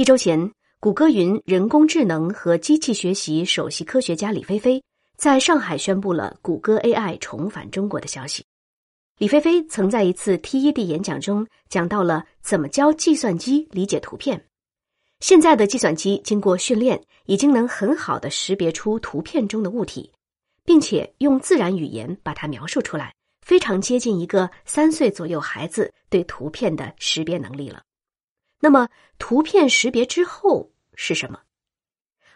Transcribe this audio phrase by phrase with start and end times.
[0.00, 4.82] 一周前，谷歌云人工智能和机器学习首席科学家李飞飞
[5.18, 8.42] 在上海宣布了谷歌 AI 重返中国的消息。
[9.18, 14.42] 李飞飞曾在一次 TED 演讲中讲到了怎么教计算机理解图片。
[15.18, 20.10] 现在的计算机经过训练，已经能很好的识别出图片中的物体，
[20.64, 23.14] 并且用自然语言把它描述出来，
[23.46, 27.82] 非常接近一个三岁左右孩子对图片的识别能力了。
[28.60, 28.88] 那么，
[29.18, 31.40] 图片识别之后是什么？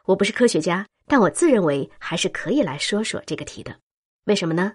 [0.06, 3.78] 我不是科学家，但我自认为还是可以来说说这个题的。
[4.24, 4.74] 为什么呢？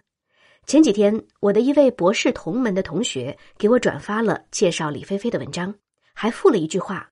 [0.67, 5.73] 前几天，我的一位博士同门的同学给我转发了介绍李飞飞的文章，
[6.13, 7.09] 还附了一句话。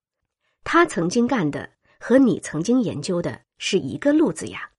[0.63, 1.67] 他曾经干的
[1.99, 4.69] 和你曾经研究的是一个路子呀。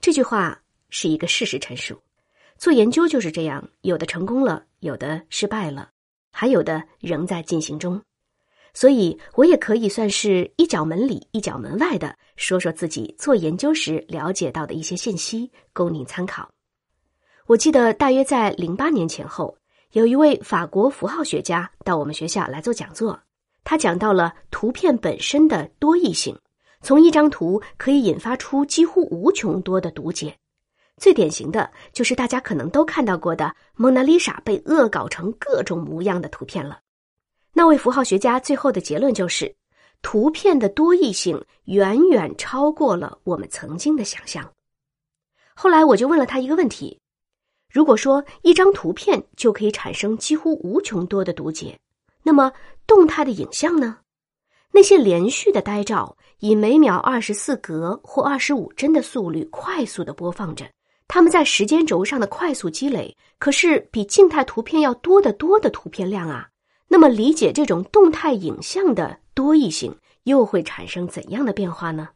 [0.00, 2.00] 这句话是一个事实陈述。
[2.56, 5.90] 做研究就是这样，有的成功了，有的失败了，
[6.30, 8.00] 还有的仍在进行中。
[8.74, 16.48] 所以，我也可以算是一脚门里一脚门外的说说自己做研究时了解到的一些信息，供您参考。
[17.46, 19.56] 我记得大约在零八年前后，
[19.92, 23.18] 有一位法国符号学家到我们学校来做讲座。
[23.64, 26.36] 他讲到了图片本身的多义性，
[26.80, 30.34] 从一张图可以引发出几乎无穷多的读解。
[30.96, 36.80] 最典型的就是大家可能都看到过的蒙娜丽莎被恶搞成各种模样的图片了。
[37.52, 39.54] 那位符号学家最后的结论就是，
[40.00, 44.50] 图片的多义性远远超过了我们曾经的想象。
[45.54, 46.98] 后来我就问了他一个问题：
[47.70, 51.78] 如果说一张图片就可以产生几乎无穷多的读解？
[52.22, 52.52] 那么，
[52.86, 53.98] 动态的影像呢？
[54.70, 60.64] 那些连续的呆照，以每秒二十四格或二十五帧的速率快速的播放着，
[61.06, 66.48] 它们在时间轴上的快速积累，可是比静态图片要多得多的图片量啊。
[66.92, 72.10] 那么，理解这种动态影像的多义性，又会产生怎样的变化呢？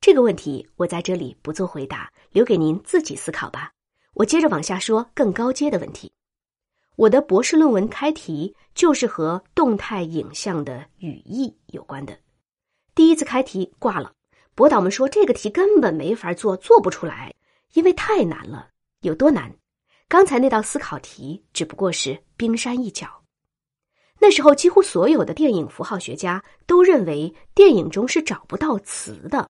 [0.00, 3.72] 这个问题我在这里不做回答，留给您自己思考吧。
[4.14, 6.10] 我接着往下说更高阶的问题。
[6.96, 12.16] 我的博士论文开题就是和动态影像的语义有关的。
[12.94, 14.14] 第一次开题挂了，
[14.54, 17.34] 博导们说这个题根本没法做，做不出来，
[17.74, 18.70] 因为太难了。
[19.02, 19.54] 有多难？
[20.08, 23.17] 刚才那道思考题只不过是冰山一角。
[24.18, 29.48] 那时候，几乎所有的电影符号学家都认为电影中是找不到词的。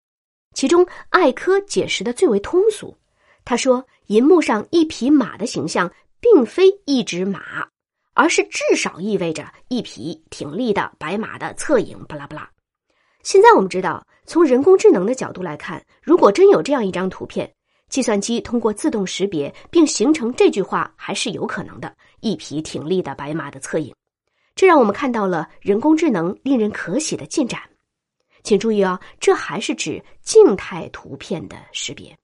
[0.55, 2.97] 其中，艾科解释的最为通俗。
[3.45, 5.91] 他说：“银幕上一匹马的形象。”
[6.21, 7.69] 并非一只马，
[8.13, 11.97] 而是至少意味着一匹挺立的白马的侧影。
[12.09, 12.51] 巴拉巴拉。
[13.23, 17.49] 现在我们知道，从人工智能的角度来看，如果真有这样一张图片，
[17.89, 23.95] 计算机通过自动识别并形成这句话还是有可能的：一匹挺立的白马的侧影。
[24.59, 27.63] 这让我们看到了人工智能令人可喜的进展。
[28.43, 32.19] 请注意哦，这还是指静态图片的识别。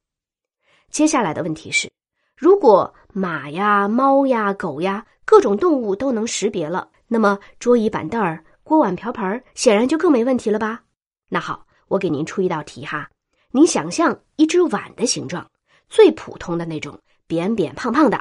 [0.91, 1.89] 接下来的问题是。
[2.37, 10.83] 如果马呀、猫呀、狗呀各种动物都能识别了，那么桌椅板凳儿、锅碗瓢盆儿显然就更没问题了吧？
[11.29, 13.09] 那好，我给您出一道题哈，
[13.53, 15.49] 您想象一只碗的形状，
[15.89, 18.19] 最普通的那种，扁扁胖胖的；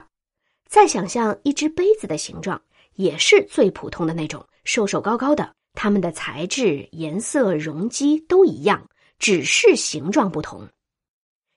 [0.67, 2.61] 再想象一只杯子的形状，
[2.95, 5.53] 也是最普通的那种，瘦瘦高高的。
[5.73, 8.87] 它们的材质、颜色、容积都一样，
[9.19, 10.67] 只是形状不同。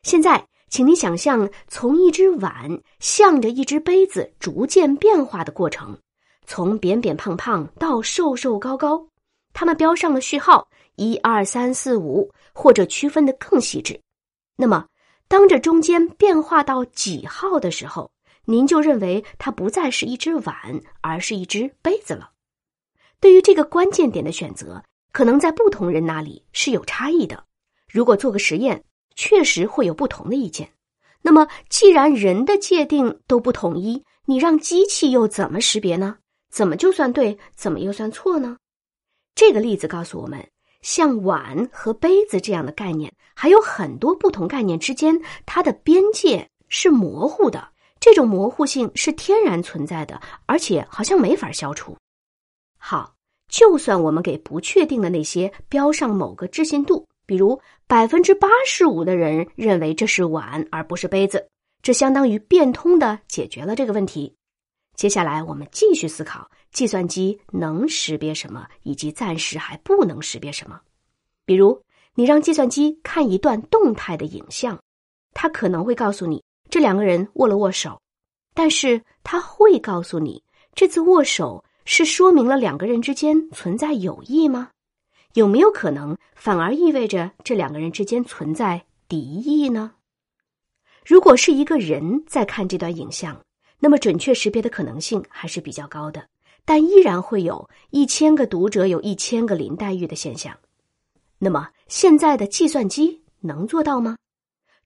[0.03, 0.47] 现在。
[0.69, 5.97] 请你想象，从一只碗向着一只杯子逐渐变化的过程，
[6.45, 9.07] 从扁扁胖胖到瘦瘦高高，
[9.53, 13.99] 它们标上了序号，一二三四五，或者区分的更细致。
[14.57, 14.85] 那么，
[15.29, 18.11] 当这中间变化到几号的时候，
[18.47, 22.31] 您就认为它不再是一只碗，而是一只杯子了。
[23.21, 27.45] 对于这个关键点的选择，可能在不同人那里是有差异的。
[27.93, 28.83] 如果做个实验。
[29.19, 30.71] 确实会有不同的意见。
[31.23, 36.19] 那么，既然人的界定都不统一，你让机器又怎么识别呢？
[36.51, 38.59] 怎么就算对，怎么又算错呢？
[39.35, 40.47] 这个例子告诉我们，
[40.83, 47.71] 像碗和杯子这样的概念，还有很多不同概念之间，它的边界是模糊的。
[47.99, 51.97] 这种模糊性是天然存在的，而且好像没法消除。
[52.79, 53.15] 好，
[53.49, 57.07] 就算我们给不确定的那些标上某个置信度。
[57.27, 61.49] 比如，百分之八十五的人认为这是碗而不是杯子，
[61.83, 64.33] 这相当于变通的解决了这个问题。
[64.95, 70.81] 接下来，我们继续思考计算机能识别什么，以及暂时还不能识别什么。
[71.45, 71.83] 比如，
[72.15, 74.79] 你让计算机看一段动态的影像，
[75.35, 78.01] 它可能会告诉你这两个人握了握手，
[78.55, 80.43] 但是他会告诉你
[80.75, 84.71] 这次握手是说明了两个人之间存在友谊吗？
[85.35, 89.93] 有没有可能反而意味着这两个人之间存在敌意呢？
[91.05, 93.39] 如果是一个人在看这段影像，
[93.79, 96.27] 那么准确识别的可能性还是比较高的，
[96.65, 100.57] 但依然会有一千个读者有一千个林黛玉的现象。
[101.39, 104.17] 那么现在的计算机能做到吗？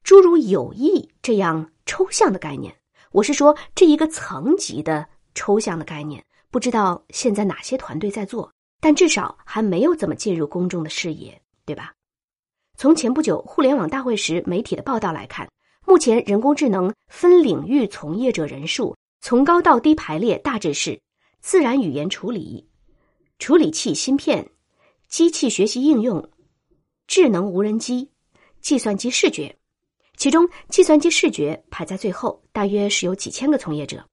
[0.02, 2.74] 诸如有意这样抽象的概念，
[3.12, 11.94] 我是说这一个层级的抽象的概念，不知道现在哪些团队在做，但至少还没有怎么进入公众的视野，对吧？
[12.76, 15.48] 从前不久互联网大会时媒体的报道来看。
[15.86, 21.00] 目前，人工智能分领域从业者人数从高到低排列大致是：
[21.40, 22.68] 自然语言处理、
[23.38, 24.48] 处理器芯片、
[25.08, 26.30] 机器学习应用、
[27.06, 28.08] 智能无人机、
[28.60, 29.56] 计算机视觉。
[30.20, 34.04] 其中，计算机视觉排在最后，大约是有几千个从业者。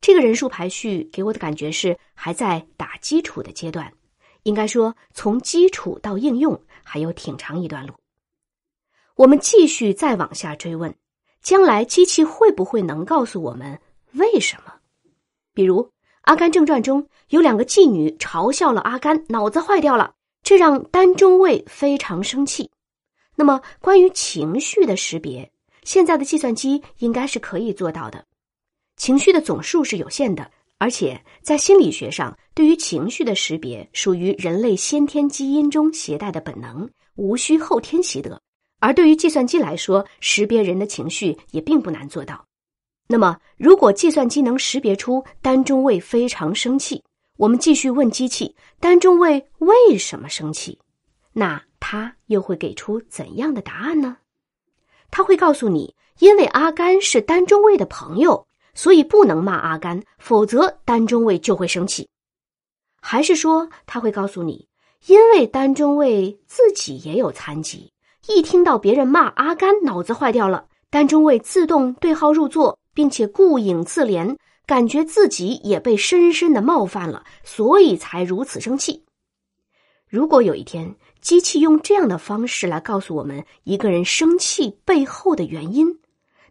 [0.00, 3.92] 这个人数排序给我的感觉是还在打基础的阶段，
[4.44, 7.92] 应该说从基础到应用还有挺长一段路。
[9.16, 10.94] 我们继续再往下追问。
[11.42, 13.78] 将来机器会不会能告诉我们
[14.12, 14.72] 为什么？
[15.52, 15.82] 比如
[16.22, 22.70] 《阿甘正传》中有两个妓女嘲笑了阿甘，脑子坏掉了，这让丹中尉非常生气。
[23.40, 25.50] 那么，关于情绪的识别，
[25.82, 28.22] 现在的计算机应该是可以做到的。
[28.98, 38.38] 情绪的总数是有限的，而且在心理学上，对于情绪的识别属于人类先天基因中携带的本能，无需后天习得。
[38.78, 42.44] 而对于计算机来说，识别人的情绪也并不难做到。
[43.08, 47.02] 那么，如果计算机能识别出单中尉非常生气，
[47.38, 50.78] 我们继续问机器：单中尉为什么生气？
[51.32, 54.18] 那他又会给出怎样的答案呢？
[55.10, 62.08] 他会告诉你：因为阿甘是丹中尉的朋友，所以不能骂阿甘，否则丹中尉就会生气。
[63.02, 64.68] 还是说他会告诉你：
[65.06, 67.92] 因为丹中尉自己也有残疾。
[68.28, 70.66] 一听到别人骂阿甘，脑子坏掉了。
[70.90, 79.04] 丹中尉自动对号入座，并且顾影自怜，感觉自己也被深深的冒犯了，所以才如此生气。
[80.08, 86.00] 如果有一天机器用这样的方式来告诉我们一个人生气背后的原因，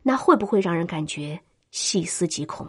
[0.04, 1.40] 那会不会让人感觉
[1.72, 2.68] 细思极恐？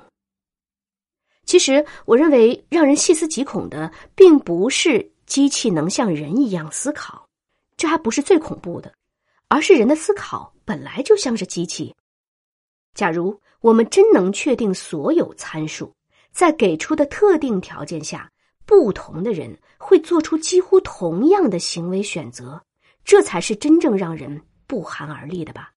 [1.45, 7.27] 其实，我认为让人细思极恐的，并不是机器能像人一样思考。
[7.77, 8.93] 这还不是最恐怖的，
[9.49, 11.95] 而是人的思考本来就像是机器。
[12.95, 15.93] 假如我们真能确定所有参数，
[16.31, 18.31] 在给出的特定条件下，
[18.67, 22.63] 不同的人会做出几乎同样的行为选择，
[23.05, 25.73] 这才是真正让人不寒而栗的吧？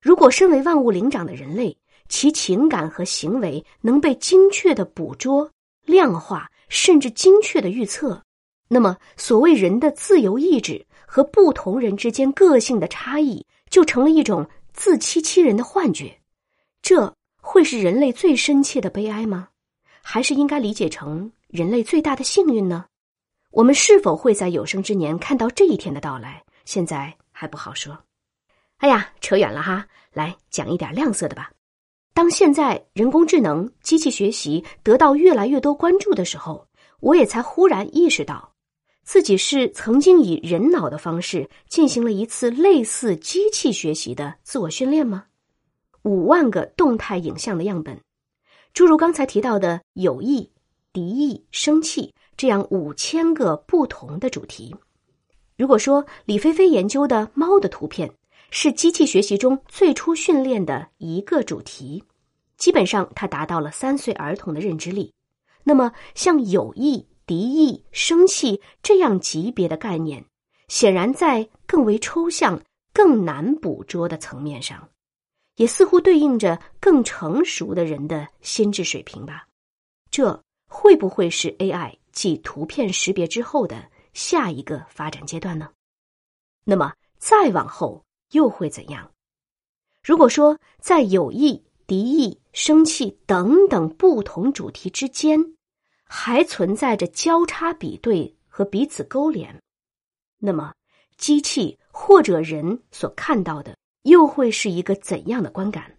[0.00, 1.76] 如果身为万物灵长的人类，
[2.08, 5.50] 其情感和行为能被精确的捕捉、
[5.84, 8.22] 量化，甚至精确的预测，
[8.68, 10.86] 那么所谓人的自由意志。
[11.14, 16.18] 和不同人之间个性的差异，就成了一种自欺欺人的幻觉。
[16.80, 19.50] 这会是人类最深切的悲哀吗？
[20.00, 22.86] 还是应该理解成人类最大的幸运呢？
[23.50, 26.42] 我们是否会在有生之年看到这一天的到来？
[26.64, 27.98] 现在还不好说。
[28.78, 31.50] 哎呀，扯远了哈，来讲一点亮色的吧。
[32.14, 36.66] 当现在人工智能、机器学习得到越来越多关注的时候，
[37.00, 38.54] 我也才忽然意识到。
[39.04, 45.26] 自己是曾经以人脑的方式进行了一次类似机器学习的自我训练吗？
[46.00, 48.00] 五万个动态影像的样本，
[48.72, 50.50] 诸如刚才提到的有意、
[50.92, 54.74] 敌意、生气这样五千个不同的主题。
[55.56, 58.12] 如果说李飞飞研究的猫的图片
[58.50, 62.02] 是机器学习中最初训练的一个主题，
[62.56, 65.12] 基本上它达到了三岁儿童的认知力。
[65.64, 67.06] 那么像友谊。
[67.24, 70.22] 敌意、生气这样级别的概念，
[70.66, 72.60] 显然在更为抽象、
[72.92, 74.86] 更难捕捉的层面上，
[75.54, 79.46] 也似乎对应着更成熟的人的心智水平吧。
[80.10, 80.42] 这
[80.74, 85.70] 会不会是 AI 继图片识别之后的下一个发展阶段呢？
[86.64, 89.12] 那么再往后又会怎样？
[90.02, 95.38] 如果说在有意、敌意、生气等等不同主题之间，
[96.04, 99.62] 还存在着交叉比对和彼此勾连，
[100.38, 100.72] 那么
[101.18, 105.98] 机器或者人所看到的又会是一个怎样的观感？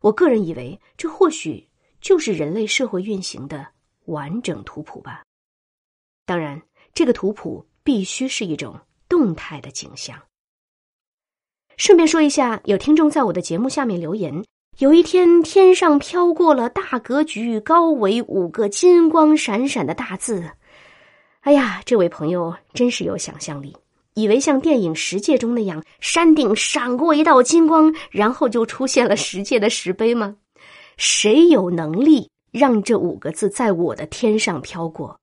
[0.00, 1.68] 我个人以为，这或许
[2.00, 3.73] 就是人类社会运行的
[4.06, 5.22] 完整图谱吧。
[6.26, 6.60] 当然，
[6.92, 10.20] 这个图谱必须是一种动态的景象。
[11.76, 14.44] 顺便说一下，有听众在我的节目下面留言。
[14.78, 20.50] 有一天，天上飘过了大格局、高维五个金光闪闪的大字，
[21.42, 23.76] 哎呀，这位朋友真是有想象力，
[24.14, 30.36] 以为像电影《十界》中那样，山顶闪过一道金光，然后就出现了十界的石碑吗？
[30.96, 35.18] 谁有能力让这五个字在我的天上飘过？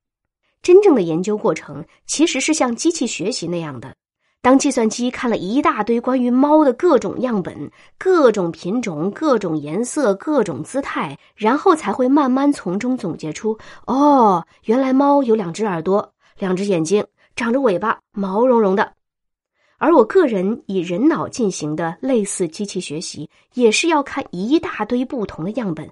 [0.62, 3.96] 真正的研究过程其实是像机器学习那样的。
[4.42, 13.58] 当计算机看了一大堆关于猫的各种样本、各种品种、各种颜色、各种姿态，然后才会慢慢从中总结出：
[13.88, 17.06] 哦，原来猫有两只耳朵、两只眼睛、
[17.38, 18.92] 长着尾巴、毛茸茸的。
[19.78, 25.90] 而我个人以人脑进行的类似机器学习，也是要看一大堆不同的样本、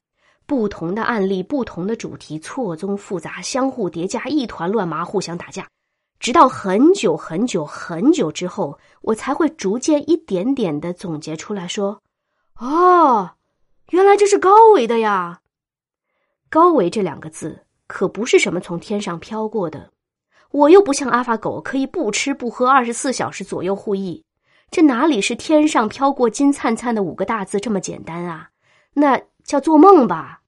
[0.49, 5.67] 不同的案例、不同的主题，错综复杂、相互叠加，一团乱麻，互相打架。
[6.19, 12.01] 直到很久很久很久之后，我才会逐渐一点点的总结出来说
[12.57, 13.29] ：“哦，
[13.91, 15.41] 原来这是高维的呀！
[16.49, 19.91] 高维这两个字可不是什么从天上飘过的，
[20.49, 24.25] 我又不像阿法狗可以不吃不喝二十四小时左右护翼，
[24.71, 28.49] 这哪里是天上飘过金灿灿的五个大字这么简单啊？
[28.95, 30.41] 那叫做梦吧。”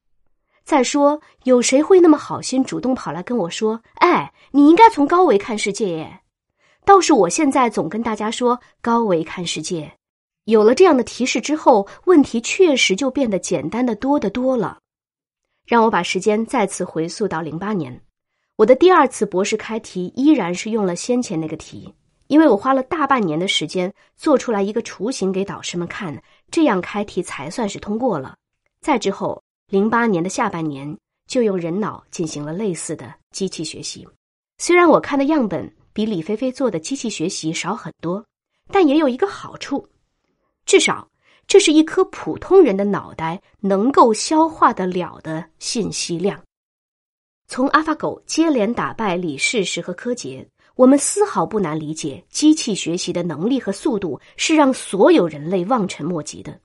[0.63, 6.20] 再说，有谁会那么好心主动跑来跟我说：“哎，你应该从高维看世界？”
[6.86, 9.91] 倒是我现在总跟大家说高维看世界。
[10.46, 14.77] 有了这样的提示之后，问题确实就变得简单的多得多了。
[15.65, 18.01] 让我把时间再次回溯到零八年，
[18.58, 21.93] 我的第二次博士开题依然是用了先前那个题，
[22.27, 28.36] 因为我花了大半年的时间做出来一个雏形给导师们看，这样开题才算是通过了。
[28.81, 29.41] 再之后。
[29.71, 30.97] 零八年的下半年，
[31.27, 34.05] 就用人脑进行了类似的机器学习。
[34.57, 38.21] 虽然我看的样本比李菲菲做的机器学习少很多，
[38.67, 39.88] 但也有一个好处，
[40.65, 41.07] 至少
[41.47, 46.38] 这是一颗普通人的脑袋能够消化得了的信息量。
[47.47, 50.45] 从阿法狗接连打败李世石和柯洁，
[50.75, 56.59] 我们丝毫不难理解，机器学习的能力和速度是让所有人类望尘莫及的。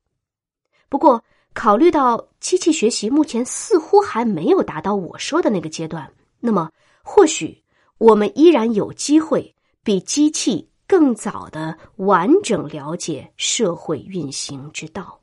[0.88, 1.22] 不过，
[1.56, 6.70] 考虑到机器学习目前似乎还没有达到我说的那个阶段，那么
[7.02, 7.64] 或许
[7.96, 15.18] 我们依然有机会比机器更早的完整了解社会运行之道。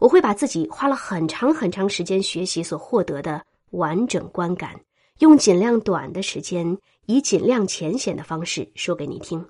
[0.00, 3.40] 我会把自己花了很长很长时间学习所获得的
[3.70, 4.80] 完整观感，
[5.20, 6.76] 用尽量短的时间，
[7.06, 9.46] 以尽量浅显的方式说给你听。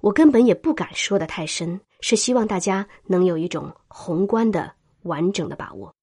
[0.00, 4.72] 我根本也不敢说的太深，是希望大家能有一种宏观的。
[5.06, 5.94] 完整的把握，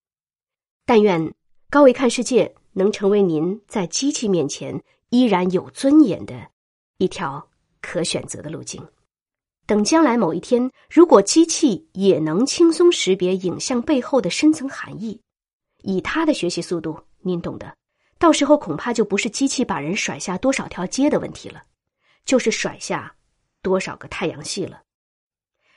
[0.86, 1.34] 但愿
[1.70, 6.50] 高维看世界能成为您在机器面前依然有尊严的
[6.98, 7.50] 一条
[7.82, 8.86] 可选择的路径。
[9.66, 15.22] 等将来某一天，如果机器也能轻松识别影像背后的深层含义，
[15.84, 17.74] 以它的学习速度，您懂的，
[18.18, 21.64] 到时候恐怕就不是机器把人甩下多少条街的问题了，
[22.26, 23.16] 就是甩下
[23.62, 24.82] 多少个太阳系了。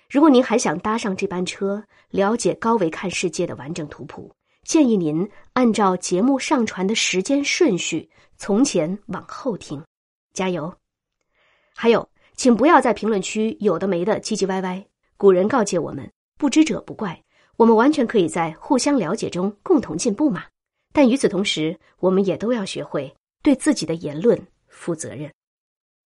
[0.08, 4.30] 如果您还想搭上这班车，了解高维看世界的完整图谱，
[4.64, 9.82] 建议您按照节目上传的时间顺序从前往后听，
[10.32, 10.72] 加油！
[11.74, 14.86] 还有，请不要在评论区有的没的唧唧歪歪。
[15.16, 17.20] 古人告诫我们：“不知者不怪。”
[17.56, 20.44] 我们完全可以在互相了解中共同进步嘛。
[20.92, 25.32] 但与此同时，我们也都要学会对自己的言论负责任。